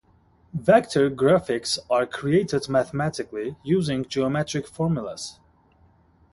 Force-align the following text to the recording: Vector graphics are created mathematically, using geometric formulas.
Vector 0.55 1.11
graphics 1.11 1.77
are 1.87 2.07
created 2.07 2.67
mathematically, 2.67 3.55
using 3.63 4.03
geometric 4.03 4.67
formulas. 4.67 5.37